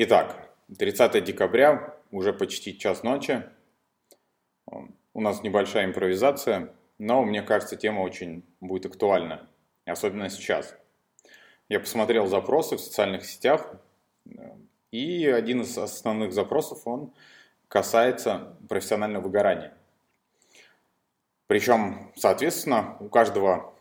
Итак, 0.00 0.48
30 0.78 1.24
декабря, 1.24 1.96
уже 2.12 2.32
почти 2.32 2.78
час 2.78 3.02
ночи. 3.02 3.42
У 5.12 5.20
нас 5.20 5.42
небольшая 5.42 5.86
импровизация, 5.86 6.72
но 6.98 7.24
мне 7.24 7.42
кажется, 7.42 7.74
тема 7.74 8.02
очень 8.02 8.44
будет 8.60 8.86
актуальна, 8.86 9.48
особенно 9.86 10.30
сейчас. 10.30 10.76
Я 11.68 11.80
посмотрел 11.80 12.28
запросы 12.28 12.76
в 12.76 12.80
социальных 12.80 13.24
сетях, 13.24 13.74
и 14.92 15.26
один 15.26 15.62
из 15.62 15.76
основных 15.76 16.32
запросов, 16.32 16.86
он 16.86 17.12
касается 17.66 18.56
профессионального 18.68 19.24
выгорания. 19.24 19.76
Причем, 21.48 22.12
соответственно, 22.14 22.96
у 23.00 23.08
каждого 23.08 23.74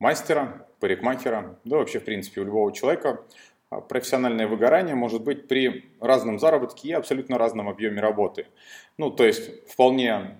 мастера, 0.00 0.66
парикмахера, 0.80 1.60
да 1.62 1.76
вообще, 1.76 2.00
в 2.00 2.04
принципе, 2.04 2.40
у 2.40 2.44
любого 2.44 2.72
человека 2.72 3.24
профессиональное 3.80 4.46
выгорание 4.46 4.94
может 4.94 5.22
быть 5.22 5.48
при 5.48 5.86
разном 6.00 6.38
заработке 6.38 6.88
и 6.88 6.92
абсолютно 6.92 7.38
разном 7.38 7.68
объеме 7.68 8.00
работы. 8.00 8.46
Ну, 8.98 9.10
то 9.10 9.24
есть 9.24 9.68
вполне 9.68 10.38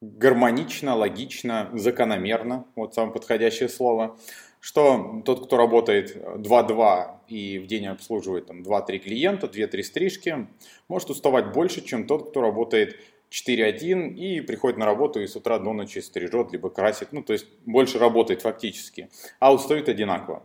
гармонично, 0.00 0.96
логично, 0.96 1.70
закономерно, 1.74 2.66
вот 2.74 2.94
самое 2.94 3.12
подходящее 3.12 3.68
слово, 3.68 4.16
что 4.60 5.22
тот, 5.24 5.46
кто 5.46 5.56
работает 5.56 6.16
2-2 6.16 7.18
и 7.28 7.58
в 7.58 7.66
день 7.66 7.86
обслуживает 7.86 8.46
там 8.46 8.62
2-3 8.62 8.98
клиента, 8.98 9.46
2-3 9.46 9.82
стрижки, 9.82 10.46
может 10.88 11.10
уставать 11.10 11.52
больше, 11.52 11.82
чем 11.82 12.06
тот, 12.06 12.30
кто 12.30 12.40
работает 12.40 12.98
4-1 13.30 14.14
и 14.14 14.40
приходит 14.40 14.78
на 14.78 14.86
работу 14.86 15.20
и 15.20 15.26
с 15.26 15.36
утра 15.36 15.58
до 15.58 15.72
ночи 15.72 16.00
стрижет, 16.00 16.52
либо 16.52 16.68
красит, 16.68 17.12
ну 17.12 17.22
то 17.22 17.32
есть 17.32 17.46
больше 17.64 17.98
работает 17.98 18.42
фактически, 18.42 19.08
а 19.38 19.54
устает 19.54 19.88
одинаково. 19.88 20.42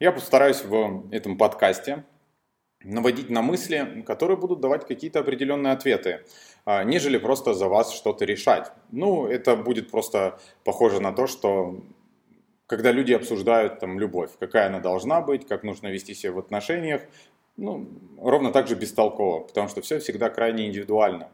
Я 0.00 0.12
постараюсь 0.12 0.64
в 0.64 1.08
этом 1.10 1.38
подкасте 1.38 2.04
наводить 2.84 3.30
на 3.30 3.42
мысли, 3.42 4.02
которые 4.06 4.36
будут 4.36 4.60
давать 4.60 4.86
какие-то 4.86 5.20
определенные 5.20 5.72
ответы, 5.72 6.24
а, 6.64 6.84
нежели 6.84 7.18
просто 7.18 7.54
за 7.54 7.68
вас 7.68 7.92
что-то 7.92 8.24
решать. 8.24 8.72
Ну, 8.90 9.26
это 9.26 9.56
будет 9.56 9.90
просто 9.90 10.38
похоже 10.64 11.00
на 11.00 11.12
то, 11.12 11.26
что 11.26 11.80
когда 12.66 12.90
люди 12.90 13.12
обсуждают 13.12 13.80
там 13.80 13.98
любовь, 13.98 14.30
какая 14.38 14.68
она 14.68 14.80
должна 14.80 15.20
быть, 15.20 15.46
как 15.46 15.62
нужно 15.62 15.88
вести 15.88 16.14
себя 16.14 16.32
в 16.32 16.38
отношениях, 16.38 17.02
ну, 17.56 17.86
ровно 18.18 18.50
так 18.50 18.66
же 18.66 18.74
бестолково, 18.74 19.40
потому 19.40 19.68
что 19.68 19.82
все 19.82 19.98
всегда 19.98 20.30
крайне 20.30 20.66
индивидуально. 20.66 21.28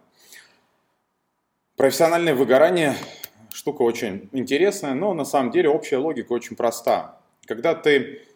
Профессиональное 1.77 2.34
выгорание 2.34 2.95
штука 3.53 3.83
очень 3.83 4.29
интересная, 4.33 4.95
но 4.95 5.15
на 5.15 5.25
самом 5.25 5.53
деле 5.53 5.69
общая 5.69 5.99
логика 5.99 6.33
очень 6.33 6.57
проста. 6.57 7.21
Когда 7.47 7.75
ты 7.75 8.28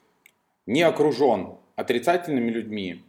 не 0.66 0.82
окружен 0.82 1.56
отрицательными 1.76 2.50
людьми, 2.50 3.04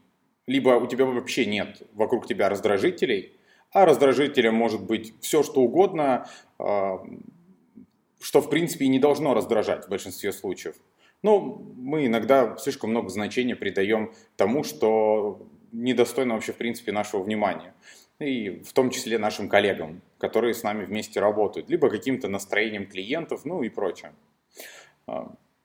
либо 0.48 0.72
у 0.72 0.88
тебя 0.88 1.06
вообще 1.06 1.46
нет 1.46 1.82
вокруг 1.94 2.28
тебя 2.28 2.50
раздражителей, 2.50 3.34
а 3.72 3.86
раздражителем 3.86 4.54
может 4.54 4.84
быть 4.84 5.14
все, 5.22 5.44
что 5.44 5.62
угодно, 5.62 6.28
а, 6.60 7.04
что 8.20 8.42
в 8.42 8.50
принципе 8.50 8.86
и 8.86 8.90
не 8.90 9.00
должно 9.00 9.34
раздражать 9.34 9.86
в 9.86 9.90
большинстве 9.90 10.32
случаев. 10.32 10.76
Но 11.22 11.40
мы 11.78 12.06
иногда 12.06 12.58
слишком 12.58 12.90
много 12.90 13.10
значения 13.10 13.56
придаем 13.56 14.14
тому, 14.36 14.64
что 14.64 15.48
недостойно 15.72 16.36
вообще 16.36 16.52
в 16.52 16.58
принципе 16.58 16.92
нашего 16.92 17.24
внимания 17.24 17.74
и 18.20 18.62
в 18.62 18.74
том 18.74 18.90
числе 18.90 19.18
нашим 19.18 19.50
коллегам, 19.50 20.02
которые 20.18 20.54
с 20.54 20.64
нами 20.64 20.86
вместе 20.86 21.20
работают, 21.20 21.70
либо 21.70 21.90
каким-то 21.90 22.28
настроением 22.28 22.88
клиентов, 22.88 23.46
ну 23.46 23.64
и 23.64 23.70
прочее. 23.70 24.14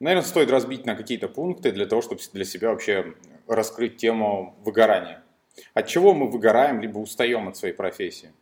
Наверное, 0.00 0.26
стоит 0.26 0.50
разбить 0.50 0.86
на 0.86 0.94
какие-то 0.94 1.28
пункты 1.28 1.72
для 1.72 1.86
того, 1.86 2.02
чтобы 2.02 2.20
для 2.32 2.44
себя 2.44 2.70
вообще 2.70 3.14
раскрыть 3.48 3.96
тему 3.96 4.54
выгорания. 4.64 5.22
От 5.74 5.88
чего 5.88 6.14
мы 6.14 6.30
выгораем, 6.30 6.80
либо 6.80 6.98
устаем 6.98 7.48
от 7.48 7.56
своей 7.56 7.74
профессии? 7.74 8.32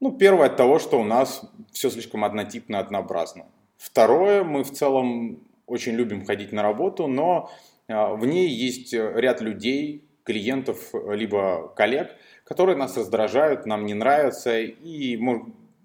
Ну, 0.00 0.12
первое 0.12 0.46
от 0.46 0.56
того, 0.56 0.78
что 0.78 0.98
у 0.98 1.04
нас 1.04 1.42
все 1.72 1.90
слишком 1.90 2.24
однотипно, 2.24 2.78
однообразно. 2.78 3.44
Второе, 3.76 4.44
мы 4.44 4.64
в 4.64 4.72
целом 4.72 5.40
очень 5.66 5.92
любим 5.92 6.24
ходить 6.24 6.52
на 6.52 6.62
работу, 6.62 7.06
но 7.06 7.50
а, 7.86 8.14
в 8.14 8.24
ней 8.24 8.48
есть 8.48 8.94
ряд 8.94 9.42
людей, 9.42 10.04
клиентов, 10.24 10.92
либо 11.08 11.68
коллег, 11.76 12.16
которые 12.44 12.76
нас 12.76 12.96
раздражают, 12.96 13.66
нам 13.66 13.84
не 13.84 13.94
нравятся 13.94 14.58
и, 14.58 15.16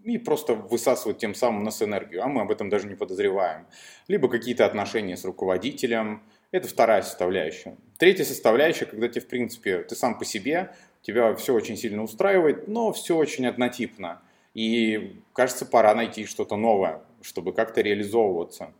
и 0.05 0.19
просто 0.19 0.53
высасывают 0.53 1.17
тем 1.17 1.33
самым 1.33 1.63
нас 1.63 1.81
энергию, 1.81 2.23
а 2.23 2.27
мы 2.27 2.41
об 2.41 2.51
этом 2.51 2.69
даже 2.69 2.87
не 2.87 2.93
подозреваем. 2.93 3.65
Либо 4.07 4.29
какие-то 4.29 4.65
отношения 4.65 5.17
с 5.17 5.25
руководителем, 5.25 6.21
это 6.51 6.67
вторая 6.67 7.01
составляющая. 7.01 7.75
Третья 7.97 8.23
составляющая, 8.23 8.85
когда 8.85 9.07
тебе, 9.07 9.21
в 9.21 9.27
принципе, 9.27 9.79
ты 9.79 9.95
сам 9.95 10.19
по 10.19 10.23
себе, 10.23 10.75
тебя 11.01 11.33
все 11.33 11.55
очень 11.55 11.75
сильно 11.75 12.03
устраивает, 12.03 12.67
но 12.67 12.93
все 12.93 13.17
очень 13.17 13.47
однотипно. 13.47 14.21
И 14.53 15.21
кажется, 15.33 15.65
пора 15.65 15.95
найти 15.95 16.25
что-то 16.25 16.55
новое, 16.55 17.01
чтобы 17.21 17.51
как-то 17.51 17.81
реализовываться. 17.81 18.71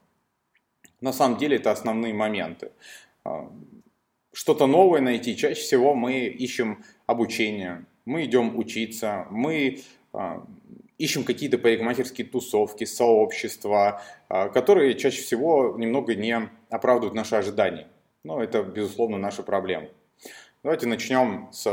На 1.02 1.12
самом 1.12 1.40
деле 1.40 1.58
это 1.58 1.72
основные 1.72 2.14
моменты. 2.14 2.72
А, 3.24 3.52
что-то 4.32 4.68
новое 4.68 5.02
найти. 5.02 5.36
Чаще 5.36 5.60
всего 5.60 5.96
мы 5.96 6.26
ищем 6.28 6.86
обучение, 7.08 7.86
мы 8.06 8.26
идем 8.26 8.58
учиться, 8.58 9.26
мы 9.32 9.82
а, 10.14 10.46
ищем 10.98 11.24
какие-то 11.24 11.58
парикмахерские 11.58 12.28
тусовки, 12.28 12.84
сообщества, 12.86 14.02
а, 14.30 14.50
которые 14.50 14.96
чаще 14.96 15.22
всего 15.22 15.76
немного 15.78 16.16
не 16.16 16.50
оправдывают 16.70 17.16
наши 17.16 17.36
ожидания. 17.36 17.88
Но 18.24 18.42
это, 18.42 18.64
безусловно, 18.64 19.18
наша 19.18 19.44
проблема. 19.44 19.88
Давайте 20.64 20.88
начнем 20.88 21.50
с 21.52 21.68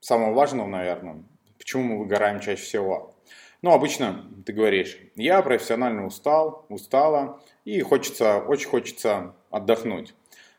самого 0.00 0.34
важного, 0.34 0.68
наверное. 0.68 1.24
Почему 1.58 1.82
мы 1.82 1.98
выгораем 1.98 2.40
чаще 2.40 2.62
всего? 2.62 3.16
Ну, 3.62 3.72
обычно 3.72 4.24
ты 4.44 4.52
говоришь, 4.52 4.98
я 5.16 5.42
профессионально 5.42 6.06
устал, 6.06 6.66
устала, 6.68 7.40
и 7.64 7.80
хочется, 7.80 8.38
очень 8.38 8.68
хочется 8.68 9.34
отдохнуть. 9.50 10.14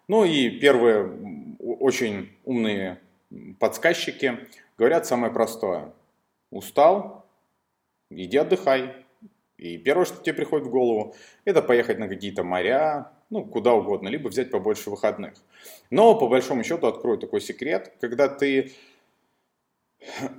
Ну 0.08 0.26
и 0.26 0.50
первые 0.50 1.56
очень 1.60 2.32
умные 2.44 3.00
подсказчики 3.60 4.48
говорят 4.78 5.06
самое 5.06 5.32
простое. 5.32 5.94
Устал, 6.50 7.27
иди 8.10 8.38
отдыхай. 8.38 9.06
И 9.58 9.78
первое, 9.78 10.06
что 10.06 10.22
тебе 10.22 10.34
приходит 10.34 10.68
в 10.68 10.70
голову, 10.70 11.16
это 11.44 11.62
поехать 11.62 11.98
на 11.98 12.08
какие-то 12.08 12.44
моря, 12.44 13.12
ну, 13.30 13.44
куда 13.44 13.74
угодно, 13.74 14.08
либо 14.08 14.28
взять 14.28 14.52
побольше 14.52 14.90
выходных. 14.90 15.34
Но, 15.90 16.18
по 16.18 16.28
большому 16.28 16.64
счету, 16.64 16.86
открою 16.86 17.18
такой 17.18 17.42
секрет, 17.42 17.94
когда 18.00 18.28
ты 18.28 18.72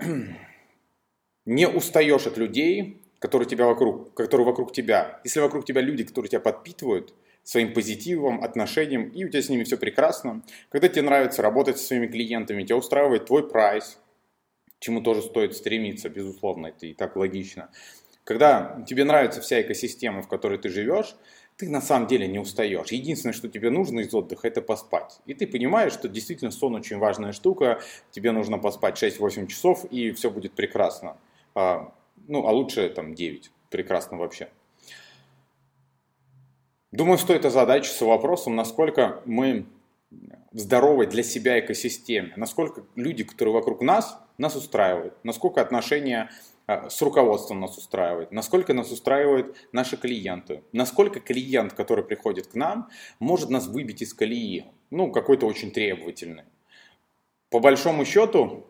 не 1.47 1.69
устаешь 1.69 2.27
от 2.27 2.37
людей, 2.37 3.03
которые, 3.19 3.49
тебя 3.49 3.67
вокруг, 3.67 4.15
которые 4.15 4.47
вокруг 4.47 4.73
тебя. 4.73 5.21
Если 5.25 5.41
вокруг 5.41 5.65
тебя 5.65 5.81
люди, 5.81 6.05
которые 6.05 6.31
тебя 6.31 6.41
подпитывают– 6.41 7.13
своим 7.49 7.73
позитивом, 7.73 8.45
отношением, 8.45 9.09
и 9.09 9.25
у 9.25 9.29
тебя 9.31 9.41
с 9.41 9.49
ними 9.49 9.65
все 9.65 9.79
прекрасно. 9.79 10.43
Когда 10.69 10.87
тебе 10.87 11.01
нравится 11.01 11.41
работать 11.41 11.79
со 11.79 11.87
своими 11.87 12.07
клиентами, 12.07 12.63
тебя 12.63 12.77
устраивает 12.77 13.25
твой 13.25 13.49
прайс, 13.49 13.99
чему 14.79 15.01
тоже 15.01 15.23
стоит 15.23 15.57
стремиться, 15.57 16.09
безусловно, 16.09 16.69
это 16.69 16.87
и 16.87 16.95
так 16.95 17.17
логично. 17.17 17.71
Когда 18.25 18.85
тебе 18.87 19.05
нравится 19.05 19.41
вся 19.41 19.63
экосистема, 19.63 20.23
в 20.23 20.29
которой 20.29 20.59
ты 20.59 20.69
живешь, 20.69 21.17
ты 21.57 21.69
на 21.69 21.81
самом 21.81 22.07
деле 22.07 22.29
не 22.29 22.39
устаешь. 22.39 22.93
Единственное, 22.93 23.33
что 23.33 23.49
тебе 23.49 23.71
нужно 23.71 24.01
из 24.01 24.15
отдыха, 24.15 24.47
это 24.47 24.63
поспать. 24.63 25.19
И 25.27 25.35
ты 25.35 25.47
понимаешь, 25.47 25.93
что 25.93 26.09
действительно 26.09 26.53
сон 26.53 26.77
очень 26.77 26.99
важная 26.99 27.33
штука, 27.33 27.81
тебе 28.13 28.31
нужно 28.31 28.59
поспать 28.59 29.03
6-8 29.03 29.49
часов, 29.49 29.85
и 29.87 30.13
все 30.13 30.31
будет 30.31 30.53
прекрасно. 30.53 31.17
А, 31.55 31.93
ну, 32.29 32.47
а 32.47 32.53
лучше 32.53 32.89
там 32.91 33.15
9. 33.15 33.51
Прекрасно 33.71 34.19
вообще. 34.19 34.49
Думаю, 36.93 37.19
стоит 37.19 37.45
озадачиться 37.45 38.05
вопросом, 38.05 38.55
насколько 38.55 39.21
мы 39.25 39.67
здоровой 40.53 41.07
для 41.07 41.23
себя 41.23 41.59
экосистеме, 41.59 42.33
насколько 42.37 42.85
люди, 42.97 43.25
которые 43.25 43.55
вокруг 43.55 43.83
нас, 43.83 44.19
нас 44.39 44.57
устраивают, 44.57 45.15
насколько 45.23 45.61
отношения 45.61 46.31
а, 46.67 46.89
с 46.91 47.01
руководством 47.03 47.61
нас 47.61 47.77
устраивают, 47.77 48.33
насколько 48.33 48.75
нас 48.75 48.91
устраивают 48.91 49.57
наши 49.73 49.97
клиенты, 49.97 50.63
насколько 50.73 51.21
клиент, 51.21 51.73
который 51.73 52.05
приходит 52.05 52.49
к 52.49 52.55
нам, 52.55 52.89
может 53.19 53.51
нас 53.51 53.67
выбить 53.67 54.03
из 54.03 54.15
колеи, 54.15 54.67
ну, 54.91 55.11
какой-то 55.11 55.47
очень 55.47 55.71
требовательный. 55.71 56.45
По 57.51 57.61
большому 57.61 58.05
счету, 58.05 58.67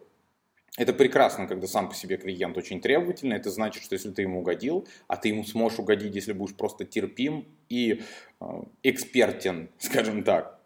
это 0.76 0.92
прекрасно, 0.92 1.48
когда 1.48 1.66
сам 1.66 1.88
по 1.88 1.94
себе 1.94 2.16
клиент 2.16 2.56
очень 2.56 2.80
требовательный. 2.80 3.36
Это 3.36 3.50
значит, 3.50 3.82
что 3.82 3.96
если 3.96 4.12
ты 4.12 4.22
ему 4.22 4.40
угодил, 4.40 4.86
а 5.08 5.16
ты 5.16 5.30
ему 5.30 5.42
сможешь 5.42 5.80
угодить, 5.80 6.14
если 6.14 6.32
будешь 6.32 6.54
просто 6.54 6.84
терпим 6.84 7.48
и 7.68 8.02
э, 8.40 8.44
экспертен, 8.84 9.70
скажем 9.78 10.22
так, 10.22 10.57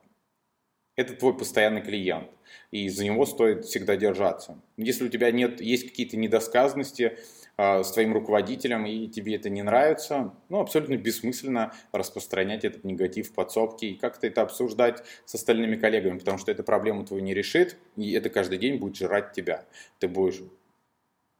это 0.96 1.14
твой 1.14 1.36
постоянный 1.36 1.82
клиент. 1.82 2.28
И 2.70 2.88
за 2.88 3.04
него 3.04 3.24
стоит 3.26 3.64
всегда 3.64 3.96
держаться. 3.96 4.60
Если 4.76 5.04
у 5.04 5.08
тебя 5.08 5.30
нет, 5.30 5.60
есть 5.60 5.88
какие-то 5.88 6.16
недосказанности, 6.16 7.18
э, 7.56 7.82
с 7.82 7.92
твоим 7.92 8.12
руководителем, 8.12 8.86
и 8.86 9.08
тебе 9.08 9.36
это 9.36 9.48
не 9.50 9.62
нравится, 9.62 10.34
ну, 10.48 10.60
абсолютно 10.60 10.96
бессмысленно 10.96 11.72
распространять 11.92 12.64
этот 12.64 12.84
негатив 12.84 13.30
в 13.30 13.34
подсобке 13.34 13.88
и 13.88 13.94
как-то 13.94 14.26
это 14.26 14.42
обсуждать 14.42 15.02
с 15.24 15.34
остальными 15.34 15.76
коллегами, 15.76 16.18
потому 16.18 16.38
что 16.38 16.50
эта 16.50 16.62
проблему 16.62 17.04
твою 17.04 17.22
не 17.22 17.34
решит, 17.34 17.76
и 17.96 18.12
это 18.12 18.30
каждый 18.30 18.58
день 18.58 18.78
будет 18.78 18.96
жрать 18.96 19.32
тебя. 19.32 19.64
Ты 19.98 20.08
будешь 20.08 20.42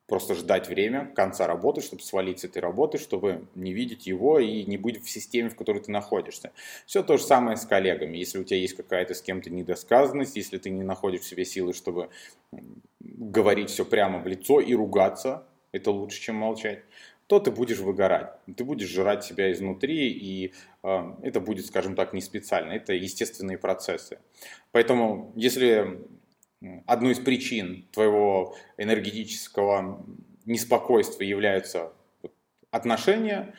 просто 0.06 0.34
ждать 0.34 0.68
время 0.68 1.06
конца 1.14 1.46
работы, 1.46 1.80
чтобы 1.80 2.02
свалить 2.02 2.40
с 2.40 2.44
этой 2.44 2.58
работы, 2.58 2.98
чтобы 2.98 3.46
не 3.54 3.72
видеть 3.72 4.06
его 4.06 4.38
и 4.38 4.64
не 4.64 4.76
быть 4.76 5.02
в 5.02 5.10
системе, 5.10 5.48
в 5.48 5.56
которой 5.56 5.80
ты 5.80 5.90
находишься. 5.90 6.52
Все 6.86 7.02
то 7.02 7.16
же 7.16 7.24
самое 7.24 7.56
с 7.56 7.64
коллегами. 7.64 8.18
Если 8.18 8.38
у 8.38 8.44
тебя 8.44 8.58
есть 8.58 8.76
какая-то 8.76 9.14
с 9.14 9.22
кем-то 9.22 9.50
недосказанность, 9.50 10.36
если 10.36 10.58
ты 10.58 10.70
не 10.70 10.82
находишь 10.82 11.22
в 11.22 11.26
себе 11.26 11.44
силы, 11.44 11.72
чтобы 11.72 12.10
говорить 13.00 13.70
все 13.70 13.84
прямо 13.84 14.18
в 14.18 14.26
лицо 14.26 14.60
и 14.60 14.74
ругаться, 14.74 15.46
это 15.72 15.90
лучше, 15.90 16.20
чем 16.20 16.36
молчать, 16.36 16.80
то 17.26 17.40
ты 17.40 17.50
будешь 17.50 17.78
выгорать. 17.78 18.32
Ты 18.56 18.64
будешь 18.64 18.88
жрать 18.88 19.24
себя 19.24 19.50
изнутри, 19.52 20.10
и 20.10 20.52
э, 20.82 21.14
это 21.22 21.40
будет, 21.40 21.64
скажем 21.64 21.94
так, 21.94 22.12
не 22.12 22.20
специально. 22.20 22.72
Это 22.72 22.92
естественные 22.92 23.56
процессы. 23.56 24.18
Поэтому, 24.72 25.32
если 25.34 26.02
одной 26.86 27.12
из 27.12 27.18
причин 27.18 27.86
твоего 27.92 28.56
энергетического 28.76 30.04
неспокойствия 30.44 31.28
являются 31.28 31.92
отношения, 32.70 33.54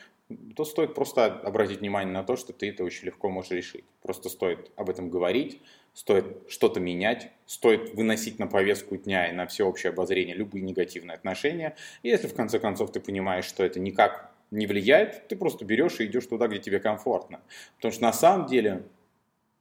то 0.56 0.64
стоит 0.64 0.94
просто 0.94 1.26
обратить 1.26 1.80
внимание 1.80 2.12
на 2.12 2.24
то, 2.24 2.36
что 2.36 2.52
ты 2.52 2.70
это 2.70 2.82
очень 2.84 3.06
легко 3.06 3.28
можешь 3.28 3.50
решить. 3.50 3.84
Просто 4.02 4.28
стоит 4.28 4.70
об 4.76 4.88
этом 4.88 5.10
говорить, 5.10 5.60
стоит 5.92 6.26
что-то 6.48 6.80
менять, 6.80 7.30
стоит 7.46 7.94
выносить 7.94 8.38
на 8.38 8.46
повестку 8.46 8.96
дня 8.96 9.28
и 9.28 9.32
на 9.32 9.46
всеобщее 9.46 9.90
обозрение 9.90 10.34
любые 10.34 10.62
негативные 10.62 11.14
отношения. 11.14 11.76
И 12.02 12.08
если 12.08 12.26
в 12.26 12.34
конце 12.34 12.58
концов 12.58 12.90
ты 12.90 13.00
понимаешь, 13.00 13.44
что 13.44 13.64
это 13.64 13.80
никак 13.80 14.32
не 14.50 14.66
влияет, 14.66 15.28
ты 15.28 15.36
просто 15.36 15.64
берешь 15.64 16.00
и 16.00 16.06
идешь 16.06 16.26
туда, 16.26 16.48
где 16.48 16.58
тебе 16.58 16.80
комфортно. 16.80 17.40
Потому 17.76 17.92
что 17.92 18.02
на 18.02 18.12
самом 18.12 18.46
деле 18.46 18.84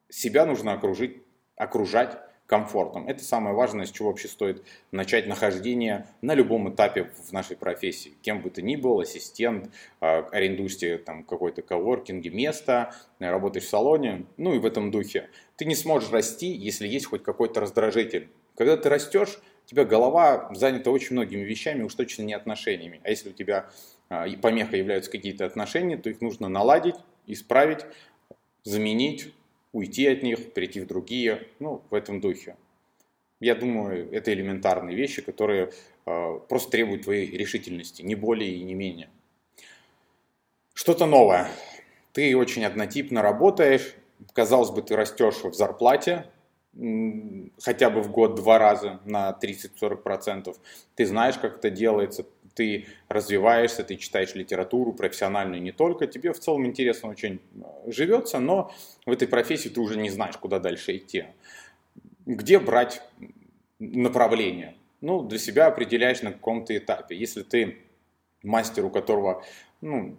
себя 0.09 0.45
нужно 0.45 0.73
окружить, 0.73 1.17
окружать 1.55 2.17
комфортом. 2.53 3.07
Это 3.07 3.23
самое 3.23 3.55
важное, 3.55 3.87
с 3.87 3.91
чего 3.91 4.09
вообще 4.09 4.27
стоит 4.27 4.63
начать 4.91 5.25
нахождение 5.25 6.05
на 6.21 6.35
любом 6.35 6.71
этапе 6.71 7.09
в 7.27 7.31
нашей 7.31 7.57
профессии. 7.57 8.13
Кем 8.21 8.43
бы 8.43 8.51
ты 8.51 8.61
ни 8.61 8.75
был, 8.75 8.99
ассистент, 8.99 9.71
а, 9.99 10.29
арендуешь 10.31 10.77
себе 10.77 10.99
там 10.99 11.23
какой-то 11.23 11.63
коворкинге 11.63 12.29
место, 12.29 12.93
работаешь 13.17 13.65
в 13.65 13.69
салоне, 13.69 14.27
ну 14.37 14.53
и 14.53 14.59
в 14.59 14.67
этом 14.67 14.91
духе. 14.91 15.31
Ты 15.55 15.65
не 15.65 15.73
сможешь 15.73 16.11
расти, 16.11 16.51
если 16.51 16.87
есть 16.87 17.07
хоть 17.07 17.23
какой-то 17.23 17.59
раздражитель. 17.59 18.29
Когда 18.55 18.77
ты 18.77 18.87
растешь, 18.87 19.39
у 19.65 19.67
тебя 19.67 19.83
голова 19.83 20.51
занята 20.53 20.91
очень 20.91 21.13
многими 21.13 21.41
вещами, 21.41 21.81
уж 21.81 21.95
точно 21.95 22.21
не 22.21 22.35
отношениями. 22.35 23.01
А 23.03 23.09
если 23.09 23.29
у 23.29 23.33
тебя 23.33 23.71
а, 24.09 24.27
помеха 24.39 24.77
являются 24.77 25.09
какие-то 25.09 25.47
отношения, 25.47 25.97
то 25.97 26.07
их 26.07 26.21
нужно 26.21 26.49
наладить, 26.49 26.97
исправить, 27.25 27.83
заменить, 28.63 29.33
уйти 29.73 30.07
от 30.07 30.23
них, 30.23 30.53
перейти 30.53 30.79
в 30.79 30.87
другие, 30.87 31.47
ну, 31.59 31.81
в 31.89 31.93
этом 31.93 32.21
духе. 32.21 32.55
Я 33.39 33.55
думаю, 33.55 34.09
это 34.13 34.31
элементарные 34.31 34.95
вещи, 34.95 35.21
которые 35.21 35.73
э, 36.05 36.39
просто 36.47 36.71
требуют 36.71 37.03
твоей 37.03 37.29
решительности, 37.35 38.01
не 38.01 38.15
более 38.15 38.51
и 38.51 38.63
не 38.63 38.73
менее. 38.73 39.09
Что-то 40.73 41.05
новое. 41.05 41.49
Ты 42.13 42.37
очень 42.37 42.63
однотипно 42.63 43.21
работаешь, 43.21 43.95
казалось 44.33 44.69
бы, 44.69 44.81
ты 44.81 44.95
растешь 44.95 45.43
в 45.43 45.53
зарплате, 45.53 46.25
хотя 47.61 47.89
бы 47.89 48.01
в 48.01 48.11
год 48.11 48.35
два 48.35 48.57
раза 48.57 48.99
на 49.05 49.37
30-40%. 49.41 50.55
Ты 50.95 51.05
знаешь, 51.05 51.37
как 51.37 51.57
это 51.57 51.69
делается, 51.69 52.25
ты 52.53 52.87
развиваешься, 53.09 53.83
ты 53.83 53.95
читаешь 53.95 54.35
литературу 54.35 54.93
профессиональную 54.93 55.61
не 55.61 55.71
только, 55.71 56.07
тебе 56.07 56.33
в 56.33 56.39
целом 56.39 56.65
интересно 56.65 57.09
очень 57.09 57.39
э, 57.55 57.91
живется, 57.91 58.39
но 58.39 58.73
в 59.05 59.11
этой 59.11 59.27
профессии 59.27 59.69
ты 59.69 59.79
уже 59.79 59.97
не 59.97 60.09
знаешь, 60.09 60.37
куда 60.37 60.59
дальше 60.59 60.97
идти. 60.97 61.25
Где 62.25 62.59
брать 62.59 63.01
направление? 63.79 64.75
Ну, 65.01 65.23
для 65.23 65.39
себя 65.39 65.67
определяешь 65.67 66.21
на 66.21 66.31
каком-то 66.31 66.75
этапе. 66.77 67.17
Если 67.17 67.43
ты 67.43 67.79
мастер, 68.43 68.85
у 68.85 68.89
которого 68.89 69.43
ну, 69.81 70.17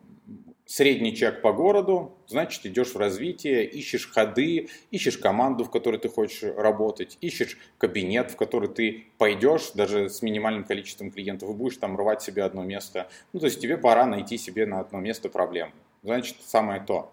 средний 0.66 1.14
чек 1.14 1.42
по 1.42 1.52
городу, 1.52 2.16
значит 2.26 2.64
идешь 2.66 2.94
в 2.94 2.98
развитие, 2.98 3.64
ищешь 3.66 4.10
ходы, 4.10 4.68
ищешь 4.90 5.18
команду, 5.18 5.64
в 5.64 5.70
которой 5.70 5.98
ты 5.98 6.08
хочешь 6.08 6.42
работать, 6.42 7.18
ищешь 7.20 7.58
кабинет, 7.78 8.30
в 8.30 8.36
который 8.36 8.68
ты 8.68 9.06
пойдешь 9.18 9.72
даже 9.72 10.08
с 10.08 10.22
минимальным 10.22 10.64
количеством 10.64 11.10
клиентов 11.10 11.50
и 11.50 11.52
будешь 11.52 11.76
там 11.76 11.96
рвать 11.96 12.22
себе 12.22 12.42
одно 12.44 12.62
место. 12.62 13.08
Ну, 13.32 13.40
то 13.40 13.46
есть 13.46 13.60
тебе 13.60 13.76
пора 13.76 14.06
найти 14.06 14.38
себе 14.38 14.66
на 14.66 14.80
одно 14.80 15.00
место 15.00 15.28
проблему. 15.28 15.72
Значит, 16.02 16.36
самое 16.46 16.80
то. 16.80 17.12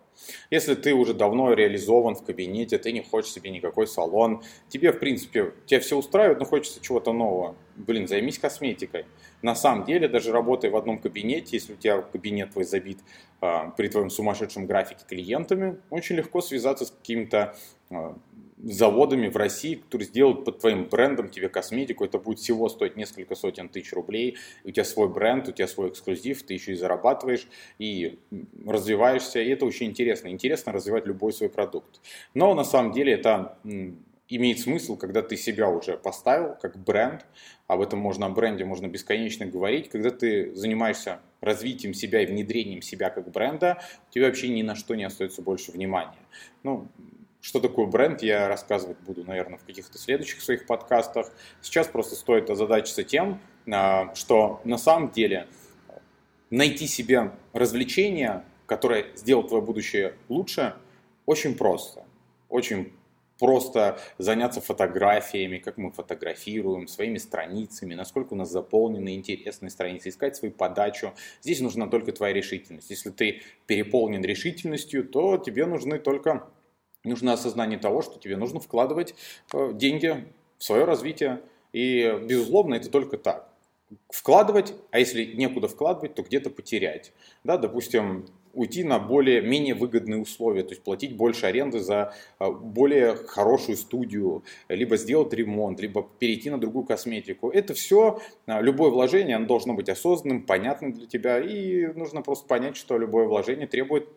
Если 0.50 0.76
ты 0.76 0.94
уже 0.94 1.14
давно 1.14 1.54
реализован 1.54 2.16
в 2.16 2.24
кабинете, 2.24 2.78
ты 2.78 2.92
не 2.92 3.02
хочешь 3.02 3.32
себе 3.32 3.50
никакой 3.50 3.88
салон, 3.88 4.44
тебе, 4.70 4.92
в 4.92 5.00
принципе, 5.00 5.54
тебя 5.66 5.80
все 5.80 5.98
устраивает, 5.98 6.40
но 6.40 6.46
хочется 6.46 6.82
чего-то 6.82 7.14
нового. 7.14 7.56
Блин, 7.76 8.08
займись 8.08 8.40
косметикой. 8.40 9.06
На 9.42 9.56
самом 9.56 9.86
деле, 9.86 10.08
даже 10.08 10.32
работая 10.32 10.72
в 10.72 10.76
одном 10.76 11.00
кабинете, 11.00 11.58
если 11.58 11.74
у 11.74 11.78
тебя 11.78 12.02
кабинет 12.02 12.52
твой 12.52 12.64
забит 12.64 13.00
а, 13.40 13.70
при 13.72 13.88
твоем 13.88 14.10
сумасшедшем 14.10 14.68
графике 14.68 15.04
клиентами, 15.08 15.78
очень 15.90 16.16
легко 16.16 16.42
связаться 16.42 16.86
с 16.86 16.92
какими-то 16.92 17.56
а, 17.90 18.16
заводами 18.64 19.28
в 19.28 19.36
России, 19.38 19.76
которые 19.76 20.08
сделают 20.08 20.46
под 20.46 20.60
твоим 20.60 20.86
брендом 20.86 21.30
тебе 21.30 21.50
косметику. 21.50 22.06
Это 22.06 22.20
будет 22.20 22.40
всего 22.40 22.70
стоить 22.70 22.96
несколько 22.96 23.36
сотен 23.36 23.70
тысяч 23.70 23.94
рублей. 23.94 24.38
У 24.64 24.72
тебя 24.72 24.84
свой 24.84 25.10
бренд, 25.10 25.48
у 25.50 25.52
тебя 25.52 25.68
свой 25.68 25.90
эксклюзив, 25.90 26.44
ты 26.44 26.54
еще 26.54 26.74
и 26.74 26.76
зарабатываешь, 26.76 27.48
и 27.80 28.20
развиваешься. 28.66 29.40
И 29.40 29.50
это 29.50 29.66
очень 29.66 29.88
интересно. 29.88 30.28
Интересно 30.28 30.72
развивать 30.72 31.06
любой 31.06 31.34
свой 31.34 31.50
продукт. 31.50 32.02
Но 32.34 32.54
на 32.54 32.64
самом 32.64 32.92
деле 32.92 33.14
это 33.14 33.58
имеет 34.28 34.60
смысл, 34.60 34.96
когда 34.96 35.22
ты 35.22 35.36
себя 35.36 35.70
уже 35.70 35.98
поставил 35.98 36.56
как 36.62 36.78
бренд, 36.78 37.26
об 37.68 37.82
этом 37.82 38.00
можно 38.00 38.28
о 38.28 38.30
бренде 38.30 38.64
можно 38.64 38.88
бесконечно 38.88 39.46
говорить, 39.46 39.90
когда 39.90 40.10
ты 40.10 40.56
занимаешься 40.56 41.20
развитием 41.42 41.94
себя 41.94 42.22
и 42.22 42.26
внедрением 42.26 42.82
себя 42.82 43.10
как 43.10 43.30
бренда, 43.30 43.82
у 44.10 44.14
тебя 44.14 44.28
вообще 44.28 44.48
ни 44.48 44.62
на 44.62 44.76
что 44.76 44.96
не 44.96 45.04
остается 45.04 45.42
больше 45.42 45.72
внимания. 45.72 46.20
Ну, 46.64 46.88
что 47.42 47.60
такое 47.60 47.88
бренд, 47.88 48.22
я 48.22 48.48
рассказывать 48.48 49.00
буду, 49.00 49.24
наверное, 49.24 49.58
в 49.58 49.66
каких-то 49.66 49.98
следующих 49.98 50.42
своих 50.42 50.66
подкастах. 50.66 51.32
Сейчас 51.62 51.88
просто 51.88 52.16
стоит 52.16 52.50
озадачиться 52.50 53.04
тем, 53.04 53.42
а, 53.72 54.14
что 54.16 54.62
на 54.64 54.78
самом 54.78 55.10
деле 55.12 55.48
найти 56.52 56.88
себе 56.88 57.32
развлечение, 57.54 58.44
которое 58.68 59.08
сделает 59.16 59.48
твое 59.48 59.64
будущее 59.64 60.16
лучше, 60.30 60.76
очень 61.26 61.56
просто. 61.56 62.04
Очень 62.48 62.94
просто 63.40 64.00
заняться 64.20 64.62
фотографиями, 64.62 65.58
как 65.58 65.78
мы 65.78 65.92
фотографируем, 65.92 66.88
своими 66.88 67.18
страницами, 67.18 67.96
насколько 67.96 68.34
у 68.34 68.36
нас 68.36 68.52
заполнены 68.52 69.16
интересные 69.16 69.72
страницы, 69.72 70.10
искать 70.10 70.36
свою 70.36 70.54
подачу. 70.54 71.14
Здесь 71.42 71.60
нужна 71.60 71.88
только 71.88 72.12
твоя 72.12 72.34
решительность. 72.34 72.92
Если 72.92 73.10
ты 73.10 73.42
переполнен 73.66 74.24
решительностью, 74.24 75.04
то 75.04 75.38
тебе 75.38 75.66
нужны 75.66 75.98
только 75.98 76.52
нужно 77.04 77.34
осознание 77.34 77.80
того, 77.80 78.02
что 78.02 78.20
тебе 78.20 78.38
нужно 78.38 78.60
вкладывать 78.60 79.16
э, 79.54 79.72
деньги 79.74 80.26
в 80.58 80.64
свое 80.64 80.86
развитие. 80.86 81.42
И, 81.74 82.20
безусловно, 82.24 82.76
это 82.76 82.90
только 82.90 83.18
так. 83.18 83.50
Вкладывать, 84.10 84.74
а 84.92 85.00
если 85.00 85.26
некуда 85.26 85.68
вкладывать, 85.68 86.16
то 86.16 86.22
где-то 86.22 86.50
потерять. 86.50 87.12
Да, 87.44 87.58
допустим, 87.58 88.26
уйти 88.54 88.84
на 88.84 89.00
более 89.00 89.42
менее 89.42 89.76
выгодные 89.76 90.20
условия, 90.20 90.64
то 90.64 90.72
есть 90.72 90.84
платить 90.84 91.16
больше 91.16 91.46
аренды 91.46 91.80
за 91.80 92.14
э, 92.40 92.52
более 92.52 93.16
хорошую 93.16 93.78
студию, 93.78 94.44
либо 94.68 94.98
сделать 94.98 95.34
ремонт, 95.34 95.80
либо 95.80 96.08
перейти 96.20 96.50
на 96.50 96.60
другую 96.60 96.86
косметику. 96.86 97.50
Это 97.50 97.74
все, 97.74 98.22
э, 98.48 98.62
любое 98.62 98.92
вложение, 98.92 99.36
оно 99.36 99.46
должно 99.46 99.74
быть 99.74 99.90
осознанным, 99.90 100.44
понятным 100.44 100.94
для 100.94 101.08
тебя, 101.08 101.40
и 101.40 101.88
нужно 101.94 102.22
просто 102.22 102.48
понять, 102.48 102.76
что 102.76 102.98
любое 102.98 103.28
вложение 103.28 103.68
требует 103.68 104.08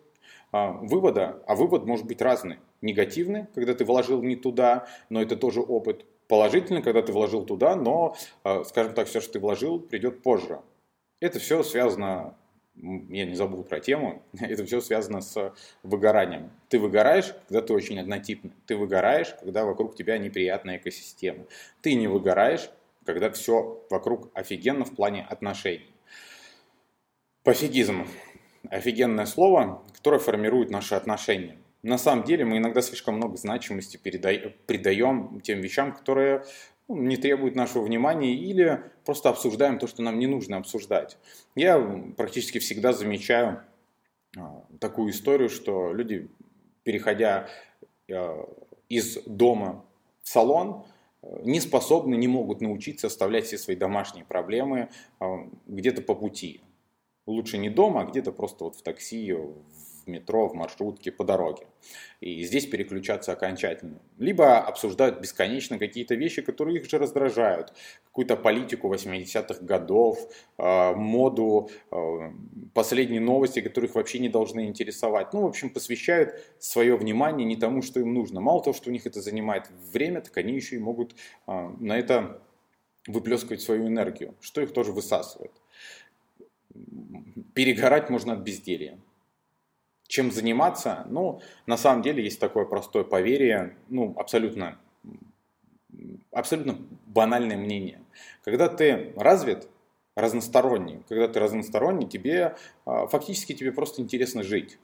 вывода, 0.51 1.43
а 1.47 1.55
вывод 1.55 1.85
может 1.85 2.05
быть 2.05 2.21
разный 2.21 2.59
негативный, 2.85 3.47
когда 3.53 3.73
ты 3.73 3.83
вложил 3.83 4.21
не 4.21 4.35
туда, 4.35 4.87
но 5.09 5.21
это 5.21 5.35
тоже 5.35 5.61
опыт. 5.61 6.05
Положительный, 6.27 6.81
когда 6.81 7.01
ты 7.01 7.11
вложил 7.11 7.45
туда, 7.45 7.75
но, 7.75 8.15
э, 8.43 8.63
скажем 8.63 8.93
так, 8.93 9.07
все, 9.07 9.21
что 9.21 9.33
ты 9.33 9.39
вложил, 9.39 9.79
придет 9.79 10.23
позже. 10.23 10.61
Это 11.19 11.39
все 11.39 11.61
связано, 11.61 12.35
я 12.75 13.25
не 13.25 13.35
забыл 13.35 13.63
про 13.63 13.79
тему, 13.79 14.23
это 14.39 14.65
все 14.65 14.81
связано 14.81 15.21
с 15.21 15.53
выгоранием. 15.83 16.51
Ты 16.69 16.79
выгораешь, 16.79 17.35
когда 17.47 17.61
ты 17.61 17.73
очень 17.73 17.99
однотипный. 17.99 18.53
Ты 18.65 18.75
выгораешь, 18.75 19.35
когда 19.39 19.65
вокруг 19.65 19.95
тебя 19.95 20.17
неприятная 20.17 20.77
экосистема. 20.77 21.45
Ты 21.81 21.93
не 21.93 22.07
выгораешь, 22.07 22.69
когда 23.05 23.29
все 23.29 23.85
вокруг 23.91 24.31
офигенно 24.33 24.83
в 24.83 24.95
плане 24.95 25.27
отношений. 25.29 25.93
Пофигизм. 27.43 28.07
Офигенное 28.71 29.25
слово, 29.25 29.83
которое 29.93 30.19
формирует 30.19 30.69
наши 30.69 30.95
отношения 30.95 31.57
на 31.85 31.99
самом 31.99 32.23
деле 32.25 32.45
мы 32.45 32.57
иногда 32.57 32.81
слишком 32.81 33.15
много 33.15 33.37
значимости 33.37 33.97
придаем 33.97 35.39
тем 35.41 35.61
вещам, 35.61 35.93
которые 35.93 36.43
ну, 36.87 36.95
не 36.95 37.15
требуют 37.15 37.55
нашего 37.55 37.83
внимания 37.83 38.33
или 38.33 38.83
просто 39.05 39.29
обсуждаем 39.29 39.77
то, 39.77 39.85
что 39.85 40.01
нам 40.01 40.17
не 40.17 40.25
нужно 40.25 40.57
обсуждать. 40.57 41.17
Я 41.55 41.79
практически 42.17 42.57
всегда 42.57 42.91
замечаю 42.91 43.61
а, 44.35 44.65
такую 44.79 45.11
историю, 45.11 45.47
что 45.47 45.93
люди, 45.93 46.27
переходя 46.83 47.49
а, 48.11 48.49
из 48.89 49.19
дома 49.27 49.85
в 50.23 50.29
салон, 50.29 50.85
не 51.43 51.59
способны, 51.59 52.15
не 52.15 52.27
могут 52.27 52.61
научиться 52.61 53.07
оставлять 53.07 53.45
все 53.45 53.59
свои 53.59 53.75
домашние 53.75 54.25
проблемы 54.25 54.89
где-то 55.67 56.01
по 56.01 56.15
пути. 56.15 56.61
Лучше 57.25 57.57
не 57.57 57.69
дома, 57.69 58.01
а 58.01 58.05
где-то 58.05 58.31
просто 58.31 58.65
вот 58.65 58.75
в 58.75 58.81
такси, 58.81 59.33
в 59.33 60.07
метро, 60.07 60.47
в 60.47 60.53
маршрутке, 60.53 61.11
по 61.11 61.23
дороге. 61.23 61.65
И 62.21 62.43
здесь 62.43 62.65
переключаться 62.65 63.31
окончательно. 63.31 63.99
Либо 64.17 64.59
обсуждают 64.59 65.19
бесконечно 65.19 65.77
какие-то 65.77 66.15
вещи, 66.15 66.41
которые 66.41 66.79
их 66.79 66.89
же 66.89 66.97
раздражают. 66.97 67.73
Какую-то 68.05 68.37
политику 68.37 68.93
80-х 68.93 69.65
годов, 69.65 70.19
э, 70.57 70.93
моду, 70.95 71.69
э, 71.91 72.31
последние 72.73 73.21
новости, 73.21 73.61
которые 73.61 73.89
их 73.89 73.95
вообще 73.95 74.19
не 74.19 74.29
должны 74.29 74.67
интересовать. 74.67 75.33
Ну, 75.33 75.41
в 75.41 75.45
общем, 75.45 75.69
посвящают 75.69 76.39
свое 76.59 76.95
внимание 76.95 77.45
не 77.45 77.55
тому, 77.55 77.81
что 77.81 77.99
им 77.99 78.13
нужно. 78.13 78.41
Мало 78.41 78.63
того, 78.63 78.73
что 78.73 78.89
у 78.89 78.93
них 78.93 79.05
это 79.05 79.21
занимает 79.21 79.69
время, 79.91 80.21
так 80.21 80.37
они 80.37 80.53
еще 80.53 80.75
и 80.75 80.79
могут 80.79 81.15
э, 81.47 81.69
на 81.79 81.97
это 81.97 82.41
выплескивать 83.07 83.61
свою 83.61 83.87
энергию, 83.87 84.33
что 84.41 84.61
их 84.61 84.73
тоже 84.73 84.91
высасывает. 84.91 85.51
Перегорать 87.53 88.09
можно 88.09 88.33
от 88.33 88.39
безделья. 88.39 88.99
Чем 90.07 90.31
заниматься? 90.31 91.05
Ну, 91.09 91.41
на 91.65 91.77
самом 91.77 92.01
деле 92.01 92.23
есть 92.23 92.39
такое 92.39 92.65
простое 92.65 93.03
поверье, 93.03 93.75
ну, 93.89 94.13
абсолютно, 94.17 94.77
абсолютно 96.31 96.77
банальное 97.07 97.57
мнение. 97.57 98.01
Когда 98.43 98.67
ты 98.67 99.13
развит, 99.15 99.67
разносторонний, 100.15 101.03
когда 101.09 101.27
ты 101.27 101.39
разносторонний, 101.39 102.07
тебе, 102.07 102.55
а, 102.85 103.07
фактически 103.07 103.53
тебе 103.53 103.71
просто 103.71 104.01
интересно 104.01 104.43
жить. 104.43 104.79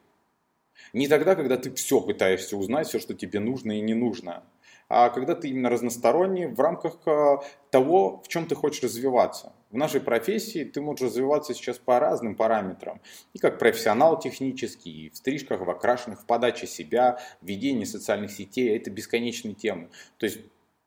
Не 0.92 1.08
тогда, 1.08 1.34
когда 1.34 1.56
ты 1.56 1.72
все 1.72 2.00
пытаешься 2.00 2.56
узнать, 2.56 2.88
все, 2.88 2.98
что 2.98 3.14
тебе 3.14 3.40
нужно 3.40 3.72
и 3.72 3.80
не 3.80 3.94
нужно, 3.94 4.42
а 4.88 5.08
когда 5.08 5.34
ты 5.34 5.48
именно 5.48 5.70
разносторонний 5.70 6.46
в 6.46 6.60
рамках 6.60 6.98
а, 7.06 7.42
того, 7.70 8.20
в 8.24 8.28
чем 8.28 8.46
ты 8.46 8.54
хочешь 8.54 8.82
развиваться. 8.82 9.52
В 9.72 9.76
нашей 9.76 10.02
профессии 10.02 10.64
ты 10.64 10.82
можешь 10.82 11.06
развиваться 11.06 11.54
сейчас 11.54 11.78
по 11.78 11.98
разным 11.98 12.34
параметрам. 12.34 13.00
И 13.32 13.38
как 13.38 13.58
профессионал 13.58 14.20
технический, 14.20 15.06
и 15.06 15.10
в 15.10 15.16
стрижках, 15.16 15.62
в 15.62 15.70
окрашенных, 15.70 16.20
в 16.20 16.26
подаче 16.26 16.66
себя, 16.66 17.18
в 17.40 17.46
ведении 17.46 17.84
социальных 17.84 18.30
сетей. 18.30 18.76
Это 18.76 18.90
бесконечные 18.90 19.54
темы. 19.54 19.88
То 20.18 20.26
есть 20.26 20.40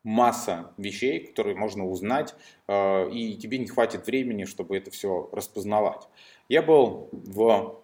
масса 0.03 0.71
вещей, 0.77 1.25
которые 1.25 1.55
можно 1.55 1.87
узнать, 1.87 2.35
а, 2.67 3.09
и 3.09 3.35
тебе 3.35 3.57
не 3.57 3.65
хватит 3.65 4.05
времени, 4.05 4.45
чтобы 4.45 4.77
это 4.77 4.91
все 4.91 5.29
распознавать. 5.31 6.07
Я 6.47 6.61
был 6.61 7.09
в 7.11 7.81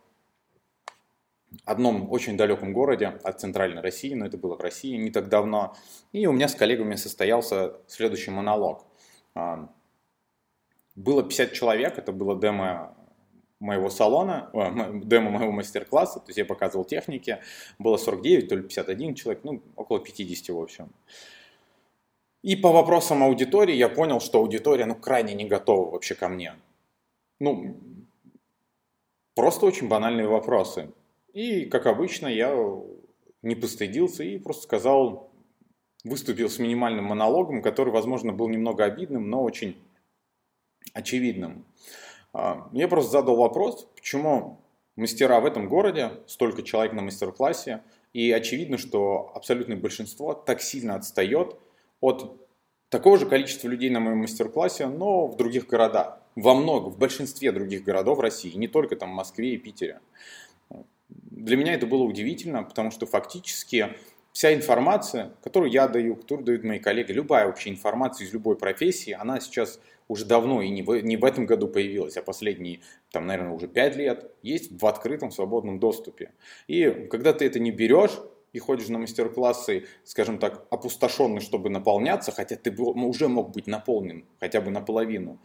одном 1.65 2.11
очень 2.11 2.37
далеком 2.37 2.73
городе 2.73 3.07
от 3.07 3.41
центральной 3.41 3.81
России, 3.81 4.13
но 4.13 4.27
это 4.27 4.37
было 4.37 4.55
в 4.55 4.61
России 4.61 4.95
не 4.97 5.09
так 5.09 5.29
давно. 5.29 5.75
И 6.11 6.27
у 6.27 6.31
меня 6.31 6.47
с 6.47 6.53
коллегами 6.53 6.93
состоялся 6.93 7.77
следующий 7.87 8.29
монолог. 8.29 8.85
А, 10.95 10.99
было 10.99 11.23
50 11.23 11.53
человек, 11.53 11.97
это 11.97 12.11
было 12.11 12.39
демо 12.39 12.95
моего 13.59 13.89
салона, 13.89 14.49
демо 15.03 15.29
моего 15.29 15.51
мастер-класса, 15.51 16.19
то 16.19 16.29
есть 16.29 16.37
я 16.37 16.45
показывал 16.45 16.83
техники, 16.83 17.39
было 17.77 17.97
49, 17.97 18.49
то 18.49 18.55
ли 18.55 18.63
51 18.63 19.15
человек, 19.15 19.43
ну, 19.43 19.61
около 19.75 19.99
50 19.99 20.49
в 20.55 20.59
общем. 20.59 20.89
И 22.41 22.55
по 22.55 22.71
вопросам 22.71 23.23
аудитории 23.23 23.75
я 23.75 23.87
понял, 23.87 24.19
что 24.19 24.39
аудитория, 24.39 24.85
ну, 24.85 24.95
крайне 24.95 25.35
не 25.35 25.45
готова 25.45 25.91
вообще 25.91 26.15
ко 26.15 26.27
мне. 26.27 26.55
Ну, 27.39 27.77
просто 29.35 29.67
очень 29.67 29.87
банальные 29.87 30.27
вопросы. 30.27 30.89
И, 31.33 31.65
как 31.65 31.85
обычно, 31.85 32.27
я 32.27 32.51
не 33.43 33.55
постыдился 33.55 34.23
и 34.23 34.39
просто 34.39 34.63
сказал, 34.63 35.29
выступил 36.03 36.49
с 36.49 36.57
минимальным 36.57 37.05
монологом, 37.05 37.61
который, 37.61 37.93
возможно, 37.93 38.33
был 38.33 38.49
немного 38.49 38.85
обидным, 38.85 39.29
но 39.29 39.43
очень 39.43 39.77
очевидным. 40.93 41.65
А, 42.33 42.69
я 42.73 42.87
просто 42.87 43.11
задал 43.11 43.35
вопрос, 43.35 43.87
почему 43.95 44.61
мастера 44.95 45.39
в 45.39 45.45
этом 45.45 45.67
городе, 45.67 46.11
столько 46.27 46.63
человек 46.63 46.93
на 46.93 47.01
мастер-классе, 47.01 47.81
и 48.13 48.31
очевидно, 48.31 48.77
что 48.77 49.31
абсолютное 49.35 49.77
большинство 49.77 50.33
так 50.33 50.61
сильно 50.61 50.95
отстает 50.95 51.55
от 52.01 52.37
такого 52.89 53.17
же 53.17 53.25
количества 53.25 53.67
людей 53.67 53.89
на 53.89 53.99
моем 53.99 54.17
мастер-классе, 54.17 54.87
но 54.87 55.27
в 55.27 55.37
других 55.37 55.67
городах. 55.67 56.19
Во 56.35 56.53
много, 56.53 56.89
в 56.89 56.97
большинстве 56.97 57.51
других 57.51 57.83
городов 57.83 58.19
России, 58.19 58.55
не 58.55 58.67
только 58.67 58.95
там 58.95 59.11
в 59.11 59.15
Москве 59.15 59.53
и 59.53 59.57
Питере. 59.57 59.99
Для 61.09 61.57
меня 61.57 61.73
это 61.73 61.87
было 61.87 62.03
удивительно, 62.03 62.63
потому 62.63 62.91
что 62.91 63.05
фактически 63.05 63.95
вся 64.31 64.53
информация, 64.53 65.33
которую 65.43 65.71
я 65.71 65.87
даю, 65.87 66.15
которую 66.15 66.45
дают 66.45 66.63
мои 66.63 66.79
коллеги, 66.79 67.11
любая 67.11 67.47
вообще 67.47 67.69
информация 67.69 68.25
из 68.25 68.33
любой 68.33 68.57
профессии, 68.57 69.11
она 69.11 69.39
сейчас 69.39 69.79
уже 70.11 70.25
давно 70.25 70.61
и 70.61 70.69
не 70.69 70.81
в, 70.81 71.01
не 71.01 71.15
в 71.15 71.23
этом 71.23 71.45
году 71.45 71.69
появилась, 71.69 72.17
а 72.17 72.21
последние, 72.21 72.81
там, 73.11 73.25
наверное, 73.25 73.53
уже 73.53 73.69
5 73.69 73.95
лет, 73.95 74.31
есть 74.41 74.81
в 74.81 74.85
открытом 74.85 75.31
свободном 75.31 75.79
доступе. 75.79 76.33
И 76.67 77.07
когда 77.09 77.31
ты 77.31 77.45
это 77.45 77.59
не 77.59 77.71
берешь, 77.71 78.19
и 78.51 78.59
ходишь 78.59 78.89
на 78.89 78.99
мастер-классы, 78.99 79.85
скажем 80.03 80.37
так, 80.37 80.67
опустошенный, 80.69 81.39
чтобы 81.39 81.69
наполняться, 81.69 82.33
хотя 82.33 82.57
ты 82.57 82.69
уже 82.71 83.29
мог 83.29 83.51
быть 83.51 83.65
наполнен 83.65 84.25
хотя 84.41 84.59
бы 84.59 84.71
наполовину, 84.71 85.39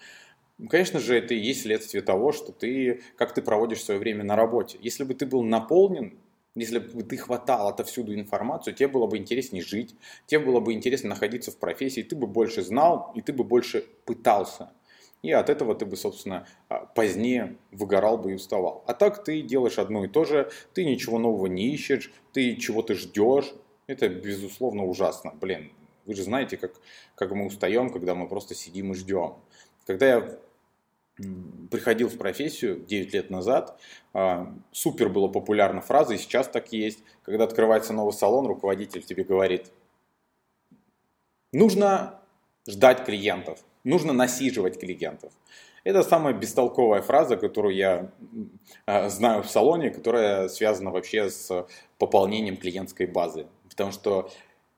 ну, 0.58 0.68
конечно 0.68 0.98
же, 0.98 1.16
это 1.16 1.34
и 1.34 1.38
есть 1.38 1.62
следствие 1.62 2.02
того, 2.02 2.32
что 2.32 2.50
ты, 2.50 3.02
как 3.16 3.34
ты 3.34 3.42
проводишь 3.42 3.84
свое 3.84 4.00
время 4.00 4.24
на 4.24 4.34
работе. 4.34 4.78
Если 4.80 5.04
бы 5.04 5.14
ты 5.14 5.26
был 5.26 5.42
наполнен, 5.42 6.18
если 6.56 6.78
бы 6.78 7.02
ты 7.02 7.16
хватал 7.16 7.68
отовсюду 7.68 8.14
информацию, 8.14 8.74
тебе 8.74 8.88
было 8.88 9.06
бы 9.06 9.18
интереснее 9.18 9.62
жить, 9.62 9.94
тебе 10.26 10.40
было 10.40 10.60
бы 10.60 10.72
интересно 10.72 11.10
находиться 11.10 11.50
в 11.50 11.58
профессии, 11.58 12.02
ты 12.02 12.16
бы 12.16 12.26
больше 12.26 12.62
знал, 12.62 13.12
и 13.14 13.20
ты 13.20 13.32
бы 13.32 13.44
больше 13.44 13.84
пытался. 14.04 14.72
И 15.22 15.32
от 15.32 15.50
этого 15.50 15.74
ты 15.74 15.86
бы, 15.86 15.96
собственно, 15.96 16.46
а, 16.68 16.86
позднее 16.86 17.56
выгорал 17.72 18.18
бы 18.18 18.32
и 18.32 18.34
уставал. 18.34 18.84
А 18.86 18.94
так 18.94 19.24
ты 19.24 19.42
делаешь 19.42 19.78
одно 19.78 20.04
и 20.04 20.08
то 20.08 20.24
же, 20.24 20.50
ты 20.72 20.84
ничего 20.84 21.18
нового 21.18 21.46
не 21.46 21.72
ищешь, 21.74 22.12
ты 22.32 22.56
чего-то 22.56 22.94
ждешь. 22.94 23.52
Это, 23.86 24.08
безусловно, 24.08 24.84
ужасно. 24.84 25.32
Блин, 25.40 25.72
вы 26.04 26.14
же 26.14 26.22
знаете, 26.22 26.56
как, 26.56 26.74
как 27.14 27.32
мы 27.32 27.46
устаем, 27.46 27.90
когда 27.90 28.14
мы 28.14 28.28
просто 28.28 28.54
сидим 28.54 28.92
и 28.92 28.94
ждем. 28.94 29.34
Когда 29.86 30.06
я 30.06 30.38
приходил 31.70 32.08
в 32.08 32.18
профессию 32.18 32.84
9 32.84 33.14
лет 33.14 33.30
назад, 33.30 33.78
а, 34.12 34.54
супер 34.72 35.08
была 35.08 35.28
популярна 35.28 35.80
фраза, 35.80 36.14
и 36.14 36.18
сейчас 36.18 36.48
так 36.48 36.72
и 36.72 36.78
есть, 36.78 37.02
когда 37.22 37.44
открывается 37.44 37.92
новый 37.92 38.12
салон, 38.12 38.46
руководитель 38.46 39.02
тебе 39.02 39.24
говорит, 39.24 39.72
нужно 41.52 42.20
ждать 42.68 43.04
клиентов, 43.04 43.60
нужно 43.84 44.12
насиживать 44.12 44.78
клиентов. 44.78 45.32
Это 45.84 46.02
самая 46.02 46.34
бестолковая 46.34 47.00
фраза, 47.00 47.36
которую 47.36 47.74
я 47.74 48.10
а, 48.86 49.08
знаю 49.08 49.42
в 49.42 49.50
салоне, 49.50 49.90
которая 49.90 50.48
связана 50.48 50.90
вообще 50.90 51.30
с 51.30 51.66
пополнением 51.98 52.56
клиентской 52.56 53.06
базы. 53.06 53.46
Потому 53.70 53.92
что 53.92 54.30